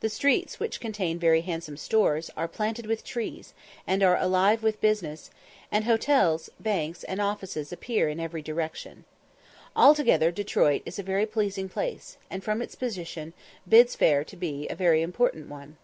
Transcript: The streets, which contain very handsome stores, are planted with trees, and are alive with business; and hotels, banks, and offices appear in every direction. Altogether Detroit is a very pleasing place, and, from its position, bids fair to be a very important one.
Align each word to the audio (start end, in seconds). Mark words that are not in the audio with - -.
The 0.00 0.10
streets, 0.10 0.60
which 0.60 0.80
contain 0.80 1.18
very 1.18 1.40
handsome 1.40 1.78
stores, 1.78 2.30
are 2.36 2.46
planted 2.46 2.84
with 2.84 3.02
trees, 3.02 3.54
and 3.86 4.02
are 4.02 4.18
alive 4.18 4.62
with 4.62 4.82
business; 4.82 5.30
and 5.72 5.86
hotels, 5.86 6.50
banks, 6.60 7.04
and 7.04 7.22
offices 7.22 7.72
appear 7.72 8.06
in 8.10 8.20
every 8.20 8.42
direction. 8.42 9.06
Altogether 9.74 10.30
Detroit 10.30 10.82
is 10.84 10.98
a 10.98 11.02
very 11.02 11.24
pleasing 11.24 11.70
place, 11.70 12.18
and, 12.28 12.44
from 12.44 12.60
its 12.60 12.74
position, 12.74 13.32
bids 13.66 13.94
fair 13.94 14.24
to 14.24 14.36
be 14.36 14.68
a 14.68 14.74
very 14.74 15.00
important 15.00 15.48
one. 15.48 15.78